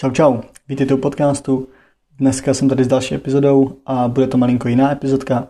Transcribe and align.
Čau 0.00 0.10
čau, 0.10 0.40
vítejte 0.68 0.94
u 0.94 0.96
podcastu. 0.96 1.68
Dneska 2.18 2.54
jsem 2.54 2.68
tady 2.68 2.84
s 2.84 2.88
další 2.88 3.14
epizodou 3.14 3.76
a 3.86 4.08
bude 4.08 4.26
to 4.26 4.38
malinko 4.38 4.68
jiná 4.68 4.92
epizodka. 4.92 5.48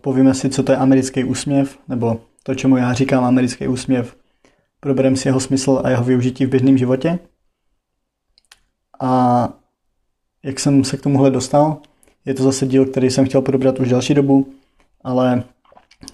Povíme 0.00 0.34
si, 0.34 0.50
co 0.50 0.62
to 0.62 0.72
je 0.72 0.78
americký 0.78 1.24
úsměv, 1.24 1.78
nebo 1.88 2.20
to, 2.42 2.54
čemu 2.54 2.76
já 2.76 2.92
říkám 2.92 3.24
americký 3.24 3.68
úsměv. 3.68 4.16
Probereme 4.80 5.16
si 5.16 5.28
jeho 5.28 5.40
smysl 5.40 5.80
a 5.84 5.90
jeho 5.90 6.04
využití 6.04 6.46
v 6.46 6.48
běžném 6.48 6.78
životě. 6.78 7.18
A 9.00 9.48
jak 10.42 10.60
jsem 10.60 10.84
se 10.84 10.96
k 10.96 11.02
tomuhle 11.02 11.30
dostal, 11.30 11.76
je 12.24 12.34
to 12.34 12.42
zase 12.42 12.66
díl, 12.66 12.86
který 12.86 13.10
jsem 13.10 13.26
chtěl 13.26 13.42
probrat 13.42 13.80
už 13.80 13.88
další 13.88 14.14
dobu, 14.14 14.52
ale 15.04 15.42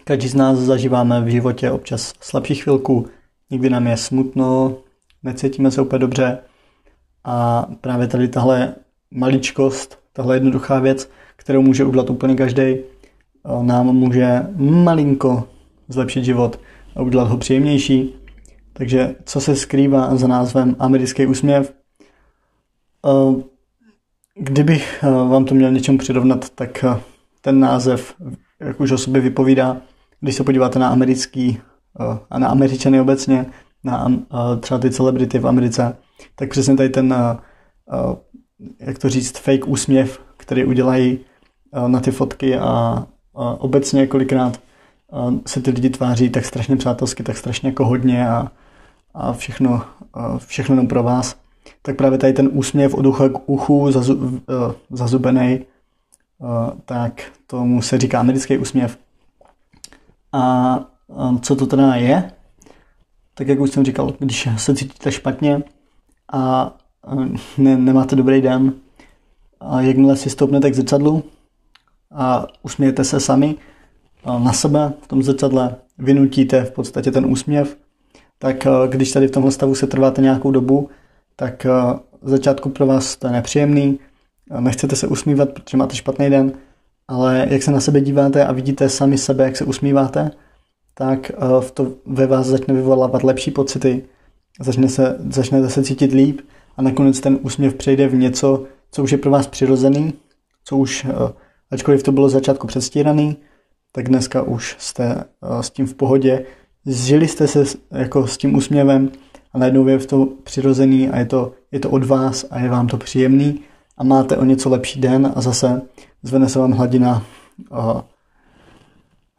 každý 0.04 0.28
z 0.28 0.34
nás 0.34 0.58
zažíváme 0.58 1.20
v 1.20 1.28
životě 1.28 1.70
občas 1.70 2.12
slabší 2.20 2.54
chvilku, 2.54 3.06
někdy 3.50 3.70
nám 3.70 3.86
je 3.86 3.96
smutno, 3.96 4.76
necítíme 5.22 5.70
se 5.70 5.82
úplně 5.82 5.98
dobře 5.98 6.38
a 7.24 7.66
právě 7.80 8.06
tady 8.06 8.28
tahle 8.28 8.74
maličkost, 9.10 9.98
tahle 10.12 10.36
jednoduchá 10.36 10.80
věc, 10.80 11.10
kterou 11.36 11.62
může 11.62 11.84
udělat 11.84 12.10
úplně 12.10 12.34
každý, 12.34 12.76
nám 13.62 13.86
může 13.86 14.46
malinko 14.56 15.48
zlepšit 15.88 16.24
život 16.24 16.60
a 16.96 17.02
udělat 17.02 17.28
ho 17.28 17.36
příjemnější. 17.36 18.14
Takže 18.72 19.14
co 19.24 19.40
se 19.40 19.56
skrývá 19.56 20.16
za 20.16 20.26
názvem 20.26 20.76
americký 20.78 21.26
úsměv? 21.26 21.74
Kdybych 24.34 25.02
vám 25.02 25.44
to 25.44 25.54
měl 25.54 25.72
něčemu 25.72 25.98
přirovnat, 25.98 26.50
tak 26.50 26.84
ten 27.40 27.60
název, 27.60 28.14
jak 28.60 28.80
už 28.80 28.90
o 28.90 28.98
sobě 28.98 29.20
vypovídá, 29.20 29.76
když 30.20 30.34
se 30.34 30.44
podíváte 30.44 30.78
na 30.78 30.88
americký 30.88 31.60
a 32.30 32.38
na 32.38 32.48
američany 32.48 33.00
obecně, 33.00 33.46
na 33.84 34.12
třeba 34.60 34.80
ty 34.80 34.90
celebrity 34.90 35.38
v 35.38 35.46
Americe, 35.46 35.96
tak 36.34 36.50
přesně 36.50 36.76
tady 36.76 36.88
ten, 36.88 37.14
jak 38.80 38.98
to 38.98 39.08
říct, 39.08 39.38
fake 39.38 39.66
úsměv, 39.66 40.20
který 40.36 40.64
udělají 40.64 41.18
na 41.86 42.00
ty 42.00 42.10
fotky 42.10 42.58
a 42.58 43.06
obecně 43.58 44.06
kolikrát 44.06 44.60
se 45.46 45.60
ty 45.60 45.70
lidi 45.70 45.90
tváří 45.90 46.30
tak 46.30 46.44
strašně 46.44 46.76
přátelsky, 46.76 47.22
tak 47.22 47.36
strašně 47.36 47.68
jako 47.68 47.86
hodně 47.86 48.28
a, 48.28 48.52
a 49.14 49.32
všechno, 49.32 49.82
všechno 50.38 50.72
jenom 50.72 50.88
pro 50.88 51.02
vás. 51.02 51.36
Tak 51.82 51.96
právě 51.96 52.18
tady 52.18 52.32
ten 52.32 52.48
úsměv 52.52 52.94
od 52.94 53.06
ucha 53.06 53.28
k 53.28 53.48
uchu 53.48 53.92
zazu, 53.92 54.40
zazubený, 54.90 55.60
tak 56.84 57.22
tomu 57.46 57.82
se 57.82 57.98
říká 57.98 58.20
americký 58.20 58.58
úsměv. 58.58 58.98
A 60.32 60.78
co 61.42 61.56
to 61.56 61.66
teda 61.66 61.94
je? 61.94 62.32
Tak 63.34 63.48
jak 63.48 63.60
už 63.60 63.70
jsem 63.70 63.84
říkal, 63.84 64.14
když 64.18 64.48
se 64.56 64.74
cítíte 64.74 65.12
špatně 65.12 65.62
a 66.32 66.72
ne, 67.58 67.76
nemáte 67.76 68.16
dobrý 68.16 68.40
den, 68.40 68.72
a 69.60 69.80
jakmile 69.80 70.16
si 70.16 70.30
stoupnete 70.30 70.70
k 70.70 70.74
zrcadlu 70.74 71.24
a 72.10 72.46
usmějete 72.62 73.04
se 73.04 73.20
sami 73.20 73.54
na 74.26 74.52
sebe 74.52 74.92
v 75.00 75.08
tom 75.08 75.22
zrcadle, 75.22 75.76
vynutíte 75.98 76.64
v 76.64 76.70
podstatě 76.70 77.10
ten 77.10 77.26
úsměv, 77.26 77.76
tak 78.38 78.66
když 78.88 79.12
tady 79.12 79.28
v 79.28 79.30
tomhle 79.30 79.52
stavu 79.52 79.74
se 79.74 79.86
trváte 79.86 80.22
nějakou 80.22 80.50
dobu, 80.50 80.88
tak 81.36 81.64
v 82.22 82.28
začátku 82.28 82.68
pro 82.68 82.86
vás 82.86 83.16
to 83.16 83.26
je 83.26 83.32
nepříjemný, 83.32 83.98
nechcete 84.60 84.96
se 84.96 85.06
usmívat, 85.06 85.50
protože 85.50 85.76
máte 85.76 85.96
špatný 85.96 86.30
den, 86.30 86.52
ale 87.08 87.46
jak 87.50 87.62
se 87.62 87.70
na 87.70 87.80
sebe 87.80 88.00
díváte 88.00 88.46
a 88.46 88.52
vidíte 88.52 88.88
sami 88.88 89.18
sebe, 89.18 89.44
jak 89.44 89.56
se 89.56 89.64
usmíváte, 89.64 90.30
tak 90.94 91.30
eh, 91.30 91.34
v 91.60 91.70
to 91.70 91.92
ve 92.06 92.26
vás 92.26 92.46
začne 92.46 92.74
vyvolávat 92.74 93.22
lepší 93.22 93.50
pocity, 93.50 94.04
začne 94.60 94.88
se, 94.88 95.16
začnete 95.30 95.70
se 95.70 95.84
cítit 95.84 96.12
líp 96.12 96.40
a 96.76 96.82
nakonec 96.82 97.20
ten 97.20 97.38
úsměv 97.42 97.74
přejde 97.74 98.08
v 98.08 98.14
něco, 98.14 98.64
co 98.90 99.02
už 99.02 99.12
je 99.12 99.18
pro 99.18 99.30
vás 99.30 99.46
přirozený, 99.46 100.12
co 100.64 100.76
už, 100.76 101.04
eh, 101.04 101.32
ačkoliv 101.70 102.02
to 102.02 102.12
bylo 102.12 102.28
začátku 102.28 102.66
předstíraný, 102.66 103.36
tak 103.92 104.08
dneska 104.08 104.42
už 104.42 104.76
jste 104.78 105.04
eh, 105.14 105.62
s 105.62 105.70
tím 105.70 105.86
v 105.86 105.94
pohodě, 105.94 106.44
zžili 106.86 107.28
jste 107.28 107.46
se 107.46 107.64
jako 107.90 108.26
s 108.26 108.36
tím 108.36 108.56
úsměvem 108.56 109.10
a 109.52 109.58
najednou 109.58 109.88
je 109.88 109.98
to 109.98 110.28
přirozený 110.42 111.08
a 111.08 111.18
je 111.18 111.26
to, 111.26 111.52
je 111.72 111.80
to 111.80 111.90
od 111.90 112.04
vás 112.04 112.46
a 112.50 112.58
je 112.58 112.68
vám 112.68 112.86
to 112.86 112.96
příjemný 112.96 113.60
a 113.98 114.04
máte 114.04 114.36
o 114.36 114.44
něco 114.44 114.70
lepší 114.70 115.00
den 115.00 115.32
a 115.34 115.40
zase 115.40 115.82
zvene 116.22 116.48
se 116.48 116.58
vám 116.58 116.72
hladina 116.72 117.26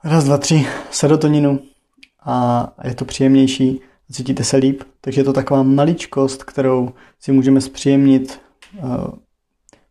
raz, 0.05 0.23
dva, 0.23 0.37
tři, 0.37 0.67
serotoninu. 0.91 1.59
A 2.25 2.67
je 2.83 2.95
to 2.95 3.05
příjemnější, 3.05 3.81
cítíte 4.11 4.43
se 4.43 4.57
líp, 4.57 4.83
takže 5.01 5.21
je 5.21 5.25
to 5.25 5.33
taková 5.33 5.63
maličkost, 5.63 6.43
kterou 6.43 6.89
si 7.19 7.31
můžeme 7.31 7.61
zpříjemnit 7.61 8.41
uh, 8.83 9.07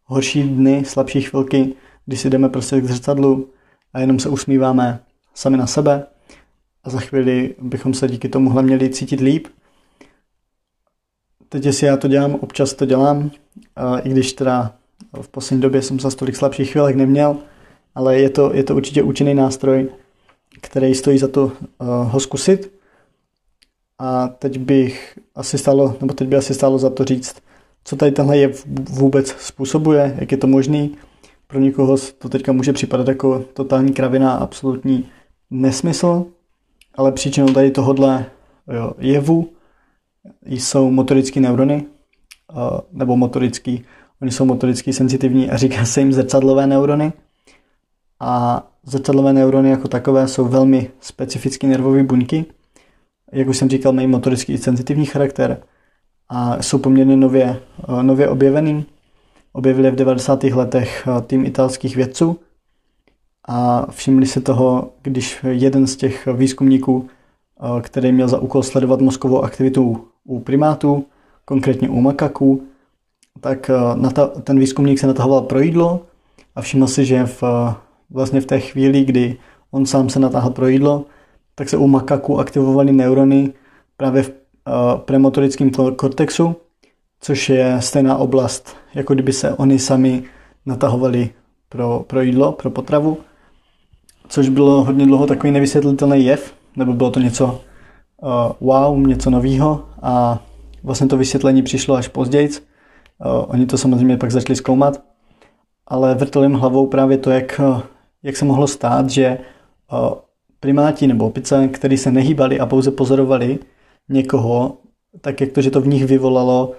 horší 0.04 0.42
dny, 0.42 0.84
slabší 0.84 1.20
chvilky, 1.22 1.74
když 2.06 2.20
si 2.20 2.30
jdeme 2.30 2.48
prostě 2.48 2.80
k 2.80 2.84
zrcadlu 2.84 3.48
a 3.92 4.00
jenom 4.00 4.18
se 4.18 4.28
usmíváme 4.28 5.00
sami 5.34 5.56
na 5.56 5.66
sebe. 5.66 6.06
A 6.84 6.90
za 6.90 7.00
chvíli 7.00 7.54
bychom 7.60 7.94
se 7.94 8.08
díky 8.08 8.28
tomuhle 8.28 8.62
měli 8.62 8.90
cítit 8.90 9.20
líp. 9.20 9.46
Teď, 11.48 11.64
jestli 11.64 11.86
já 11.86 11.96
to 11.96 12.08
dělám, 12.08 12.34
občas 12.34 12.74
to 12.74 12.86
dělám, 12.86 13.18
uh, 13.18 13.30
i 14.04 14.08
když 14.08 14.32
teda 14.32 14.74
v 15.22 15.28
poslední 15.28 15.62
době 15.62 15.82
jsem 15.82 16.00
za 16.00 16.10
tolik 16.10 16.36
slabších 16.36 16.72
chvílek 16.72 16.96
neměl, 16.96 17.36
ale 17.94 18.18
je 18.18 18.30
to, 18.30 18.54
je 18.54 18.64
to 18.64 18.76
určitě 18.76 19.02
účinný 19.02 19.34
nástroj, 19.34 19.88
který 20.60 20.94
stojí 20.94 21.18
za 21.18 21.28
to 21.28 21.44
uh, 21.44 21.52
ho 21.86 22.20
zkusit. 22.20 22.72
A 23.98 24.28
teď 24.28 24.58
bych 24.58 25.18
asi 25.34 25.58
stalo, 25.58 25.96
nebo 26.00 26.14
teď 26.14 26.28
by 26.28 26.36
asi 26.36 26.54
stálo 26.54 26.78
za 26.78 26.90
to 26.90 27.04
říct, 27.04 27.36
co 27.84 27.96
tady 27.96 28.12
tenhle 28.12 28.38
je 28.38 28.52
vůbec 28.90 29.28
způsobuje, 29.28 30.16
jak 30.18 30.32
je 30.32 30.38
to 30.38 30.46
možný. 30.46 30.96
Pro 31.46 31.58
někoho 31.58 31.96
to 32.18 32.28
teďka 32.28 32.52
může 32.52 32.72
připadat 32.72 33.08
jako 33.08 33.38
totální 33.38 33.92
kravina, 33.92 34.32
absolutní 34.32 35.08
nesmysl, 35.50 36.26
ale 36.94 37.12
příčinou 37.12 37.52
tady 37.52 37.70
tohohle 37.70 38.26
jo, 38.72 38.92
jevu 38.98 39.52
jsou 40.46 40.90
motorické 40.90 41.40
neurony, 41.40 41.86
uh, 42.52 42.80
nebo 42.92 43.16
motorický, 43.16 43.84
oni 44.22 44.30
jsou 44.30 44.44
motoricky 44.44 44.92
senzitivní 44.92 45.50
a 45.50 45.56
říká 45.56 45.84
se 45.84 46.00
jim 46.00 46.12
zrcadlové 46.12 46.66
neurony. 46.66 47.12
A 48.20 48.62
Zrcadlové 48.86 49.32
neurony 49.32 49.70
jako 49.70 49.88
takové 49.88 50.28
jsou 50.28 50.44
velmi 50.44 50.90
specifické 51.00 51.66
nervové 51.66 52.02
buňky. 52.02 52.44
Jak 53.32 53.48
už 53.48 53.56
jsem 53.56 53.68
říkal, 53.68 53.92
mají 53.92 54.06
motorický 54.06 54.52
i 54.52 54.58
senzitivní 54.58 55.06
charakter 55.06 55.62
a 56.28 56.62
jsou 56.62 56.78
poměrně 56.78 57.16
nově, 57.16 57.60
eh, 57.88 58.02
nově 58.02 58.28
objevený. 58.28 58.84
Objevili 59.52 59.90
v 59.90 59.94
90. 59.94 60.54
letech 60.54 61.08
eh, 61.08 61.20
tým 61.20 61.46
italských 61.46 61.96
vědců 61.96 62.38
a 63.48 63.86
všimli 63.90 64.26
se 64.26 64.40
toho, 64.40 64.90
když 65.02 65.44
jeden 65.48 65.86
z 65.86 65.96
těch 65.96 66.26
výzkumníků, 66.26 67.06
eh, 67.08 67.80
který 67.80 68.12
měl 68.12 68.28
za 68.28 68.38
úkol 68.38 68.62
sledovat 68.62 69.00
mozkovou 69.00 69.42
aktivitu 69.42 70.04
u 70.24 70.40
primátů, 70.40 71.06
konkrétně 71.44 71.88
u 71.88 72.00
makaků, 72.00 72.62
tak 73.40 73.70
ten 74.42 74.58
výzkumník 74.58 74.98
se 74.98 75.06
natahoval 75.06 75.40
pro 75.40 75.60
jídlo 75.60 76.06
a 76.54 76.62
všiml 76.62 76.86
si, 76.86 77.04
že 77.04 77.26
v 77.26 77.42
vlastně 78.14 78.40
v 78.40 78.46
té 78.46 78.60
chvíli, 78.60 79.04
kdy 79.04 79.36
on 79.70 79.86
sám 79.86 80.08
se 80.08 80.20
natáhl 80.20 80.50
pro 80.50 80.68
jídlo, 80.68 81.04
tak 81.54 81.68
se 81.68 81.76
u 81.76 81.86
makaku 81.86 82.38
aktivovaly 82.38 82.92
neurony 82.92 83.52
právě 83.96 84.22
v 84.22 84.28
uh, 84.28 85.00
premotorickém 85.00 85.70
kortexu, 85.96 86.56
což 87.20 87.48
je 87.48 87.76
stejná 87.80 88.16
oblast, 88.16 88.76
jako 88.94 89.14
kdyby 89.14 89.32
se 89.32 89.54
oni 89.54 89.78
sami 89.78 90.22
natahovali 90.66 91.30
pro, 91.68 92.04
pro 92.06 92.20
jídlo, 92.20 92.52
pro 92.52 92.70
potravu, 92.70 93.18
což 94.28 94.48
bylo 94.48 94.84
hodně 94.84 95.06
dlouho 95.06 95.26
takový 95.26 95.52
nevysvětlitelný 95.52 96.24
jev, 96.24 96.54
nebo 96.76 96.92
bylo 96.92 97.10
to 97.10 97.20
něco 97.20 97.60
uh, 98.22 98.30
wow, 98.60 99.06
něco 99.06 99.30
novýho 99.30 99.84
a 100.02 100.42
vlastně 100.82 101.06
to 101.06 101.16
vysvětlení 101.16 101.62
přišlo 101.62 101.94
až 101.94 102.08
později. 102.08 102.48
Uh, 102.48 102.56
oni 103.46 103.66
to 103.66 103.78
samozřejmě 103.78 104.16
pak 104.16 104.30
začali 104.30 104.56
zkoumat, 104.56 105.02
ale 105.86 106.14
vrtl 106.14 106.42
jim 106.42 106.54
hlavou 106.54 106.86
právě 106.86 107.18
to, 107.18 107.30
jak 107.30 107.60
jak 108.24 108.36
se 108.36 108.44
mohlo 108.44 108.66
stát, 108.66 109.10
že 109.10 109.38
primáti 110.60 111.06
nebo 111.06 111.26
opice, 111.26 111.68
který 111.68 111.96
se 111.96 112.10
nehýbali 112.10 112.60
a 112.60 112.66
pouze 112.66 112.90
pozorovali 112.90 113.58
někoho, 114.08 114.78
tak 115.20 115.40
jak 115.40 115.52
to, 115.52 115.62
že 115.62 115.70
to 115.70 115.80
v 115.80 115.86
nich 115.86 116.04
vyvolalo 116.04 116.72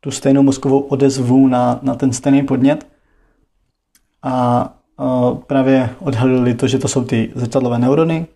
tu 0.00 0.10
stejnou 0.10 0.42
mozkovou 0.42 0.78
odezvu 0.78 1.48
na, 1.48 1.80
na 1.82 1.94
ten 1.94 2.12
stejný 2.12 2.42
podnět. 2.42 2.86
A, 4.22 4.32
a 4.98 5.30
právě 5.46 5.90
odhalili 6.00 6.54
to, 6.54 6.68
že 6.68 6.78
to 6.78 6.88
jsou 6.88 7.04
ty 7.04 7.32
zrcadlové 7.34 7.78
neurony, 7.78 8.26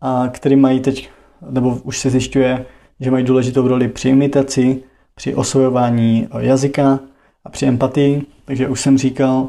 a 0.00 0.28
který 0.28 0.56
mají 0.56 0.80
teď, 0.80 1.10
nebo 1.50 1.78
už 1.84 1.98
se 1.98 2.10
zjišťuje, 2.10 2.66
že 3.00 3.10
mají 3.10 3.24
důležitou 3.24 3.68
roli 3.68 3.88
při 3.88 4.08
imitaci, 4.08 4.82
při 5.14 5.34
osvojování 5.34 6.28
jazyka 6.38 7.00
a 7.44 7.50
při 7.50 7.66
empatii. 7.66 8.26
Takže 8.44 8.68
už 8.68 8.80
jsem 8.80 8.98
říkal, 8.98 9.48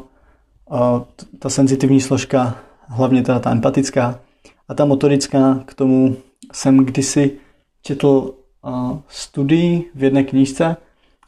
ta 1.38 1.48
senzitivní 1.48 2.00
složka, 2.00 2.58
hlavně 2.86 3.22
teda 3.22 3.38
ta 3.38 3.50
empatická 3.50 4.20
a 4.68 4.74
ta 4.74 4.84
motorická, 4.84 5.62
k 5.66 5.74
tomu 5.74 6.16
jsem 6.52 6.76
kdysi 6.76 7.38
četl 7.82 8.34
studii 9.08 9.90
v 9.94 10.02
jedné 10.02 10.24
knížce 10.24 10.76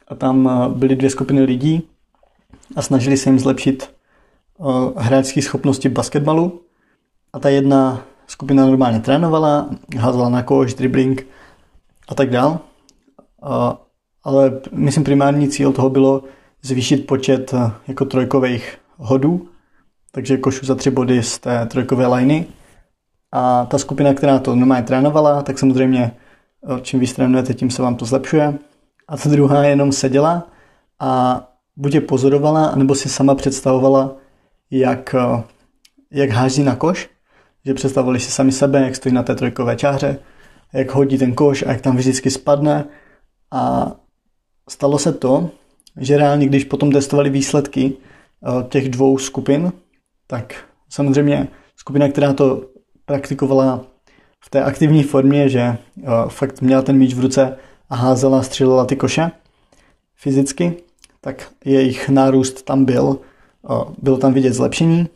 a 0.07 0.15
tam 0.15 0.49
byly 0.73 0.95
dvě 0.95 1.09
skupiny 1.09 1.41
lidí 1.41 1.87
a 2.75 2.81
snažili 2.81 3.17
se 3.17 3.29
jim 3.29 3.39
zlepšit 3.39 3.89
hráčské 4.95 5.41
schopnosti 5.41 5.89
basketbalu. 5.89 6.61
A 7.33 7.39
ta 7.39 7.49
jedna 7.49 8.01
skupina 8.27 8.65
normálně 8.65 8.99
trénovala, 8.99 9.69
házela 9.97 10.29
na 10.29 10.43
koš, 10.43 10.73
dribbling 10.73 11.27
a 12.07 12.15
tak 12.15 12.29
dál. 12.29 12.59
Ale 14.23 14.61
myslím 14.71 15.03
primární 15.03 15.49
cíl 15.49 15.73
toho 15.73 15.89
bylo 15.89 16.23
zvýšit 16.61 17.07
počet 17.07 17.53
jako 17.87 18.05
trojkových 18.05 18.77
hodů, 18.97 19.47
takže 20.11 20.37
košu 20.37 20.65
za 20.65 20.75
tři 20.75 20.91
body 20.91 21.23
z 21.23 21.39
té 21.39 21.65
trojkové 21.65 22.07
liney. 22.07 22.45
A 23.31 23.65
ta 23.65 23.77
skupina, 23.77 24.13
která 24.13 24.39
to 24.39 24.55
normálně 24.55 24.83
trénovala, 24.83 25.41
tak 25.41 25.59
samozřejmě 25.59 26.11
čím 26.81 26.99
víc 26.99 27.13
trénujete, 27.13 27.53
tím 27.53 27.69
se 27.69 27.81
vám 27.81 27.95
to 27.95 28.05
zlepšuje. 28.05 28.53
A 29.07 29.17
ta 29.17 29.29
druhá 29.29 29.63
jenom 29.63 29.91
seděla 29.91 30.47
a 30.99 31.41
buď 31.75 31.93
je 31.93 32.01
pozorovala, 32.01 32.75
nebo 32.75 32.95
si 32.95 33.09
sama 33.09 33.35
představovala, 33.35 34.15
jak, 34.71 35.15
jak 36.11 36.29
háží 36.29 36.63
na 36.63 36.75
koš, 36.75 37.09
že 37.65 37.73
představovali 37.73 38.19
si 38.19 38.31
sami 38.31 38.51
sebe, 38.51 38.81
jak 38.81 38.95
stojí 38.95 39.15
na 39.15 39.23
té 39.23 39.35
trojkové 39.35 39.75
čáře, 39.75 40.19
jak 40.73 40.91
hodí 40.91 41.17
ten 41.17 41.33
koš 41.33 41.63
a 41.63 41.71
jak 41.71 41.81
tam 41.81 41.97
vždycky 41.97 42.31
spadne. 42.31 42.85
A 43.51 43.91
stalo 44.69 44.99
se 44.99 45.13
to, 45.13 45.49
že 45.97 46.17
reálně, 46.17 46.45
když 46.45 46.63
potom 46.63 46.91
testovali 46.91 47.29
výsledky 47.29 47.93
těch 48.69 48.89
dvou 48.89 49.17
skupin, 49.17 49.71
tak 50.27 50.55
samozřejmě 50.89 51.47
skupina, 51.75 52.09
která 52.09 52.33
to 52.33 52.65
praktikovala 53.05 53.85
v 54.45 54.49
té 54.49 54.63
aktivní 54.63 55.03
formě, 55.03 55.49
že 55.49 55.59
eh, 55.59 55.77
fakt 56.27 56.61
měla 56.61 56.81
ten 56.81 56.97
míč 56.97 57.13
v 57.13 57.19
ruce 57.19 57.57
a 57.89 57.95
házela, 57.95 58.43
střílela 58.43 58.85
ty 58.85 58.95
koše 58.95 59.31
fyzicky, 60.15 60.73
tak 61.21 61.51
jejich 61.65 62.09
nárůst 62.09 62.61
tam 62.65 62.85
byl, 62.85 63.19
eh, 63.69 63.93
bylo 64.01 64.17
tam 64.17 64.33
vidět 64.33 64.53
zlepšení, 64.53 65.07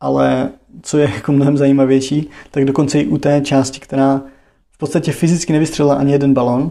ale 0.00 0.50
co 0.82 0.98
je 0.98 1.10
jako 1.14 1.32
mnohem 1.32 1.56
zajímavější, 1.56 2.30
tak 2.50 2.64
dokonce 2.64 3.00
i 3.00 3.06
u 3.06 3.18
té 3.18 3.40
části, 3.40 3.80
která 3.80 4.22
v 4.72 4.78
podstatě 4.78 5.12
fyzicky 5.12 5.52
nevystřelila 5.52 5.94
ani 5.94 6.12
jeden 6.12 6.34
balon, 6.34 6.70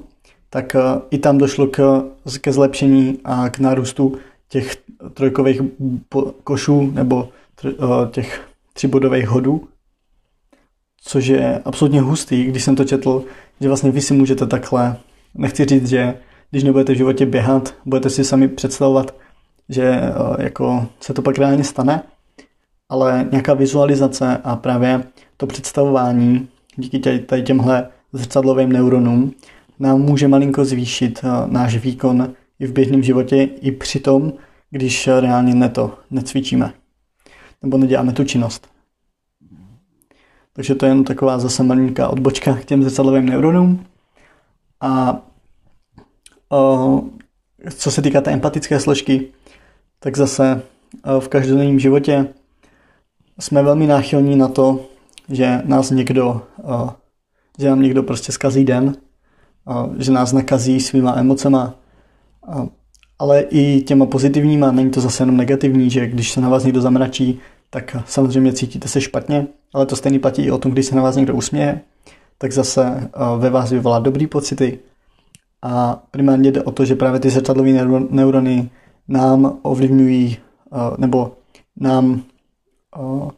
tak 0.50 0.76
eh, 0.76 0.80
i 1.12 1.18
tam 1.18 1.38
došlo 1.38 1.68
k, 1.68 2.04
ke 2.42 2.54
zlepšení 2.54 3.20
a 3.24 3.50
k 3.50 3.60
nárůstu 3.60 4.18
těch 4.50 4.76
trojkových 5.14 5.62
košů 6.44 6.92
nebo 6.92 7.30
těch 8.12 8.48
třibodových 8.74 9.28
hodů, 9.28 9.68
což 11.02 11.26
je 11.26 11.62
absolutně 11.66 12.02
hustý, 12.02 12.46
když 12.46 12.64
jsem 12.64 12.76
to 12.76 12.86
četl, 12.86 13.24
že 13.62 13.68
vlastně 13.68 13.92
vy 13.92 14.02
si 14.02 14.14
můžete 14.14 14.48
takhle, 14.48 14.98
nechci 15.36 15.66
říct, 15.66 15.88
že 15.88 16.14
když 16.52 16.64
nebudete 16.64 16.94
v 16.94 16.98
životě 16.98 17.26
běhat, 17.26 17.76
budete 17.86 18.10
si 18.10 18.24
sami 18.24 18.48
představovat, 18.48 19.16
že 19.70 19.84
eh, 19.84 20.44
jako 20.44 20.88
se 21.00 21.14
to 21.14 21.22
pak 21.22 21.38
reálně 21.38 21.64
stane, 21.64 22.04
ale 22.90 23.28
nějaká 23.32 23.54
vizualizace 23.54 24.38
a 24.44 24.56
právě 24.56 25.04
to 25.38 25.48
představování 25.48 26.48
díky 26.76 27.20
tady 27.20 27.42
těmhle 27.42 27.90
zrcadlovým 28.14 28.72
neuronům 28.72 29.34
nám 29.80 30.02
může 30.02 30.28
malinko 30.28 30.66
zvýšit 30.66 31.20
eh, 31.24 31.28
náš 31.48 31.78
výkon 31.78 32.34
i 32.60 32.68
v 32.68 32.72
běžném 32.72 33.04
životě, 33.04 33.44
i 33.44 33.72
při 33.72 34.00
tom, 34.00 34.34
když 34.70 35.08
reálně 35.08 35.56
neto 35.56 35.98
necvičíme 36.12 36.74
nebo 37.62 37.78
neděláme 37.78 38.14
tu 38.14 38.24
činnost. 38.24 38.68
Takže 40.54 40.76
to 40.76 40.86
je 40.86 40.92
jen 40.92 41.04
taková 41.04 41.40
zase 41.40 41.64
malinká 41.64 42.08
odbočka 42.08 42.56
k 42.56 42.66
těm 42.66 42.84
zrcadlovým 42.84 43.26
neuronům. 43.26 43.86
A 44.82 45.22
o, 46.50 47.02
co 47.76 47.92
se 47.92 48.02
týká 48.02 48.22
té 48.22 48.32
empatické 48.32 48.80
složky, 48.80 49.28
tak 50.00 50.18
zase 50.18 50.62
o, 51.04 51.20
v 51.20 51.28
každodenním 51.28 51.80
životě 51.80 52.28
jsme 53.40 53.64
velmi 53.64 53.88
náchylní 53.88 54.36
na 54.36 54.48
to, 54.48 54.86
že 55.30 55.62
nás 55.66 55.92
někdo, 55.92 56.42
o, 56.64 56.90
že 57.60 57.70
nám 57.70 57.82
někdo 57.82 58.04
prostě 58.04 58.32
zkazí 58.32 58.66
den, 58.66 58.96
o, 59.66 59.90
že 59.98 60.12
nás 60.12 60.34
nakazí 60.34 60.80
svýma 60.80 61.16
emocema, 61.16 61.76
ale 63.20 63.42
i 63.42 63.82
těma 63.82 64.06
pozitivníma, 64.06 64.72
není 64.72 64.92
to 64.92 65.02
zase 65.02 65.24
jenom 65.24 65.38
negativní, 65.38 65.90
že 65.90 66.08
když 66.08 66.32
se 66.32 66.42
na 66.42 66.50
vás 66.50 66.64
někdo 66.64 66.82
zamračí, 66.82 67.40
tak 67.70 67.98
samozřejmě 68.06 68.54
cítíte 68.54 68.88
se 68.88 69.02
špatně, 69.02 69.48
ale 69.74 69.86
to 69.86 69.96
stejný 69.96 70.20
platí 70.20 70.42
i 70.42 70.52
o 70.52 70.58
tom, 70.58 70.72
když 70.72 70.86
se 70.86 70.96
na 70.96 71.02
vás 71.02 71.16
někdo 71.16 71.36
usměje, 71.36 71.82
tak 72.38 72.52
zase 72.52 72.84
eh, 72.86 73.10
ve 73.38 73.50
vás 73.50 73.72
vyvolá 73.72 74.00
dobrý 74.00 74.28
pocity. 74.28 74.80
A 75.62 76.04
primárně 76.12 76.52
jde 76.52 76.64
o 76.64 76.72
to, 76.72 76.86
že 76.86 76.96
právě 76.96 77.20
ty 77.20 77.30
zrcadlové 77.30 77.72
neurony 78.10 78.70
nám 79.08 79.60
ovlivňují, 79.62 80.38
eh, 80.38 80.78
nebo 80.98 81.32
nám, 81.80 82.24
eh, 82.96 83.32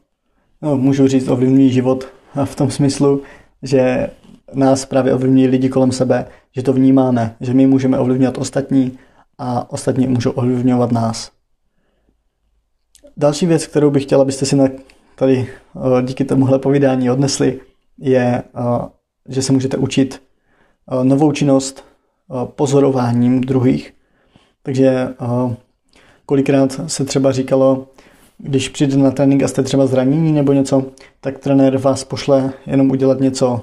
no, 0.61 0.77
můžu 0.77 1.07
říct, 1.07 1.27
ovlivňují 1.27 1.71
život 1.71 2.07
v 2.45 2.55
tom 2.55 2.71
smyslu, 2.71 3.21
že 3.63 4.09
nás 4.53 4.85
právě 4.85 5.13
ovlivňují 5.13 5.47
lidi 5.47 5.69
kolem 5.69 5.91
sebe, 5.91 6.25
že 6.51 6.63
to 6.63 6.73
vnímáme, 6.73 7.35
že 7.39 7.53
my 7.53 7.67
můžeme 7.67 7.99
ovlivňovat 7.99 8.37
ostatní 8.37 8.97
a 9.37 9.71
ostatní 9.71 10.07
můžou 10.07 10.31
ovlivňovat 10.31 10.91
nás. 10.91 11.31
Další 13.17 13.45
věc, 13.45 13.67
kterou 13.67 13.91
bych 13.91 14.03
chtěl, 14.03 14.21
abyste 14.21 14.45
si 14.45 14.55
na, 14.55 14.67
tady 15.15 15.47
eh, 15.75 16.01
díky 16.03 16.25
tomuhle 16.25 16.59
povídání 16.59 17.11
odnesli, 17.11 17.59
je, 17.97 18.43
eh, 18.55 18.89
že 19.29 19.41
se 19.41 19.53
můžete 19.53 19.77
učit 19.77 20.21
eh, 20.91 21.03
novou 21.03 21.31
činnost 21.31 21.85
pozorováním 22.45 23.41
druhých. 23.41 23.93
Takže 24.63 25.07
kolikrát 26.25 26.81
se 26.87 27.05
třeba 27.05 27.31
říkalo, 27.31 27.87
když 28.37 28.69
přijde 28.69 28.97
na 28.97 29.11
trénink 29.11 29.43
a 29.43 29.47
jste 29.47 29.63
třeba 29.63 29.85
zranění 29.85 30.31
nebo 30.31 30.53
něco, 30.53 30.85
tak 31.21 31.39
trenér 31.39 31.77
vás 31.77 32.03
pošle 32.03 32.53
jenom 32.65 32.91
udělat 32.91 33.19
něco 33.19 33.61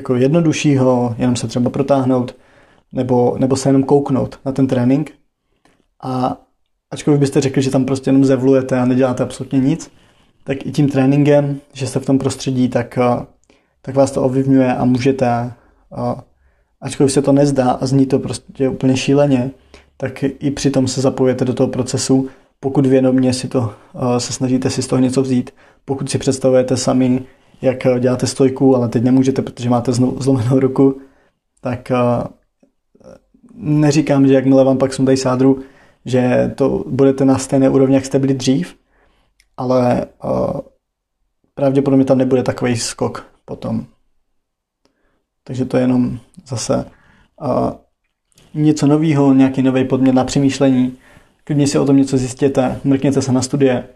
jako 0.00 0.14
jednoduššího, 0.14 1.14
jenom 1.18 1.36
se 1.36 1.48
třeba 1.48 1.70
protáhnout, 1.70 2.36
nebo, 2.92 3.36
nebo 3.38 3.56
se 3.56 3.68
jenom 3.68 3.82
kouknout 3.82 4.40
na 4.44 4.52
ten 4.52 4.66
trénink. 4.66 5.12
A 6.02 6.36
ačkoliv 6.90 7.20
byste 7.20 7.40
řekli, 7.40 7.62
že 7.62 7.70
tam 7.70 7.84
prostě 7.84 8.08
jenom 8.08 8.24
zevlujete 8.24 8.78
a 8.78 8.84
neděláte 8.84 9.22
absolutně 9.22 9.58
nic, 9.58 9.90
tak 10.44 10.66
i 10.66 10.72
tím 10.72 10.88
tréninkem, 10.88 11.60
že 11.72 11.86
jste 11.86 12.00
v 12.00 12.06
tom 12.06 12.18
prostředí, 12.18 12.68
tak, 12.68 12.98
eh, 12.98 13.26
tak 13.82 13.94
vás 13.94 14.10
to 14.10 14.22
ovlivňuje 14.22 14.74
a 14.74 14.84
můžete, 14.84 15.26
eh, 15.26 16.20
ačkoliv 16.80 17.12
se 17.12 17.22
to 17.22 17.32
nezdá 17.32 17.70
a 17.70 17.86
zní 17.86 18.06
to 18.06 18.18
prostě 18.18 18.68
úplně 18.68 18.96
šíleně, 18.96 19.50
tak 19.96 20.22
i 20.22 20.50
přitom 20.50 20.88
se 20.88 21.00
zapojete 21.00 21.44
do 21.44 21.54
toho 21.54 21.68
procesu, 21.68 22.28
pokud 22.60 22.86
vědomě 22.86 23.32
si 23.32 23.48
to, 23.48 23.72
eh, 23.94 24.20
se 24.20 24.32
snažíte 24.32 24.70
si 24.70 24.82
z 24.82 24.86
toho 24.86 25.02
něco 25.02 25.22
vzít, 25.22 25.50
pokud 25.84 26.10
si 26.10 26.18
představujete 26.18 26.76
sami, 26.76 27.22
jak 27.62 28.00
děláte 28.00 28.26
stojku, 28.26 28.76
ale 28.76 28.88
teď 28.88 29.02
nemůžete, 29.02 29.42
protože 29.42 29.70
máte 29.70 29.92
zlomenou 29.92 30.60
ruku, 30.60 31.00
tak 31.60 31.92
neříkám, 33.54 34.26
že 34.26 34.34
jakmile 34.34 34.64
vám 34.64 34.78
pak 34.78 34.92
sundají 34.92 35.18
sádru, 35.18 35.58
že 36.04 36.52
to 36.54 36.84
budete 36.86 37.24
na 37.24 37.38
stejné 37.38 37.70
úrovni, 37.70 37.94
jak 37.94 38.04
jste 38.04 38.18
byli 38.18 38.34
dřív, 38.34 38.76
ale 39.56 40.06
uh, 40.24 40.60
pravděpodobně 41.54 42.04
tam 42.04 42.18
nebude 42.18 42.42
takový 42.42 42.76
skok 42.76 43.26
potom. 43.44 43.84
Takže 45.44 45.64
to 45.64 45.76
je 45.76 45.82
jenom 45.82 46.18
zase 46.46 46.84
něco 48.54 48.86
nového, 48.86 49.34
nějaký 49.34 49.62
nový 49.62 49.84
podmět 49.84 50.14
na 50.14 50.24
přemýšlení. 50.24 50.96
Klidně 51.44 51.66
si 51.66 51.78
o 51.78 51.84
tom 51.84 51.96
něco 51.96 52.16
zjistěte, 52.16 52.80
mrkněte 52.84 53.22
se 53.22 53.32
na 53.32 53.42
studie, 53.42 53.88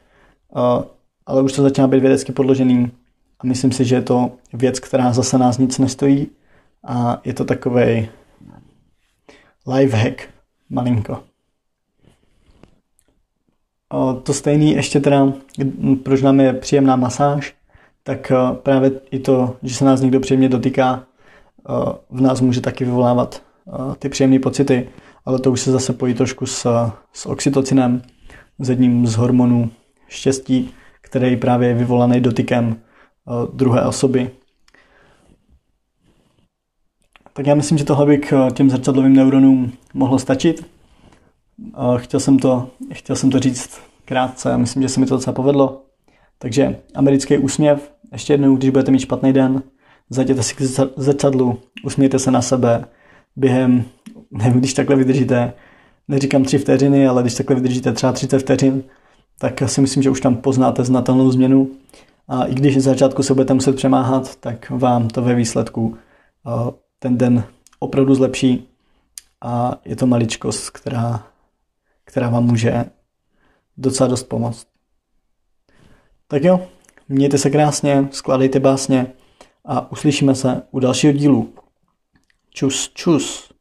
ale 1.26 1.42
už 1.42 1.52
to 1.52 1.62
začíná 1.62 1.88
být 1.88 2.00
vědecky 2.00 2.32
podložený 2.32 2.90
myslím 3.44 3.72
si, 3.72 3.84
že 3.84 3.94
je 3.94 4.02
to 4.02 4.32
věc, 4.52 4.80
která 4.80 5.12
zase 5.12 5.38
nás 5.38 5.58
nic 5.58 5.78
nestojí 5.78 6.28
a 6.84 7.20
je 7.24 7.34
to 7.34 7.44
takový 7.44 8.08
life 9.66 9.96
hack 9.96 10.28
malinko. 10.70 11.22
To 14.22 14.32
stejný 14.32 14.72
ještě 14.72 15.00
teda, 15.00 15.32
proč 16.02 16.22
nám 16.22 16.40
je 16.40 16.52
příjemná 16.52 16.96
masáž, 16.96 17.54
tak 18.02 18.32
právě 18.62 18.90
i 19.10 19.18
to, 19.18 19.56
že 19.62 19.74
se 19.74 19.84
nás 19.84 20.00
někdo 20.00 20.20
příjemně 20.20 20.48
dotýká, 20.48 21.06
v 22.10 22.20
nás 22.20 22.40
může 22.40 22.60
taky 22.60 22.84
vyvolávat 22.84 23.42
ty 23.98 24.08
příjemné 24.08 24.38
pocity, 24.38 24.88
ale 25.24 25.38
to 25.38 25.52
už 25.52 25.60
se 25.60 25.72
zase 25.72 25.92
pojí 25.92 26.14
trošku 26.14 26.46
s, 26.46 26.90
s 27.12 27.26
oxytocinem, 27.26 28.02
s 28.58 28.70
jedním 28.70 29.06
z 29.06 29.14
hormonů 29.14 29.70
štěstí, 30.08 30.70
který 31.00 31.36
právě 31.36 31.68
je 31.68 31.74
vyvolaný 31.74 32.20
dotykem 32.20 32.76
druhé 33.52 33.86
osoby. 33.86 34.30
Tak 37.32 37.46
já 37.46 37.54
myslím, 37.54 37.78
že 37.78 37.84
tohle 37.84 38.06
by 38.06 38.18
k 38.18 38.50
těm 38.50 38.70
zrcadlovým 38.70 39.16
neuronům 39.16 39.72
mohlo 39.94 40.18
stačit. 40.18 40.66
Chtěl 41.96 42.20
jsem 42.20 42.38
to, 42.38 42.70
chtěl 42.92 43.16
jsem 43.16 43.30
to 43.30 43.40
říct 43.40 43.80
krátce 44.04 44.52
a 44.52 44.56
myslím, 44.56 44.82
že 44.82 44.88
se 44.88 45.00
mi 45.00 45.06
to 45.06 45.14
docela 45.14 45.34
povedlo. 45.34 45.82
Takže 46.38 46.80
americký 46.94 47.38
úsměv, 47.38 47.92
ještě 48.12 48.32
jednou, 48.32 48.56
když 48.56 48.70
budete 48.70 48.90
mít 48.90 49.00
špatný 49.00 49.32
den, 49.32 49.62
zajděte 50.10 50.42
si 50.42 50.54
k 50.54 50.60
zrcadlu, 50.96 51.58
usmějte 51.84 52.18
se 52.18 52.30
na 52.30 52.42
sebe 52.42 52.84
během 53.36 53.84
nevím, 54.30 54.58
když 54.58 54.74
takhle 54.74 54.96
vydržíte, 54.96 55.52
neříkám 56.08 56.44
tři 56.44 56.58
vteřiny, 56.58 57.08
ale 57.08 57.22
když 57.22 57.34
takhle 57.34 57.56
vydržíte 57.56 57.92
třeba 57.92 58.12
30 58.12 58.38
vteřin, 58.38 58.82
tak 59.38 59.62
si 59.66 59.80
myslím, 59.80 60.02
že 60.02 60.10
už 60.10 60.20
tam 60.20 60.36
poznáte 60.36 60.84
znatelnou 60.84 61.30
změnu. 61.30 61.70
A 62.28 62.44
i 62.44 62.54
když 62.54 62.78
z 62.78 62.84
začátku 62.84 63.22
se 63.22 63.34
budete 63.34 63.54
muset 63.54 63.76
přemáhat, 63.76 64.36
tak 64.36 64.70
vám 64.70 65.08
to 65.08 65.22
ve 65.22 65.34
výsledku 65.34 65.96
ten 66.98 67.18
den 67.18 67.44
opravdu 67.78 68.14
zlepší 68.14 68.68
a 69.40 69.80
je 69.84 69.96
to 69.96 70.06
maličkost, 70.06 70.70
která, 70.70 71.26
která 72.04 72.28
vám 72.28 72.44
může 72.44 72.84
docela 73.76 74.08
dost 74.08 74.22
pomoct. 74.22 74.66
Tak 76.28 76.44
jo, 76.44 76.68
mějte 77.08 77.38
se 77.38 77.50
krásně, 77.50 78.08
skládejte 78.10 78.60
básně 78.60 79.12
a 79.64 79.92
uslyšíme 79.92 80.34
se 80.34 80.62
u 80.70 80.80
dalšího 80.80 81.12
dílu. 81.12 81.52
Čus, 82.50 82.90
čus. 82.94 83.53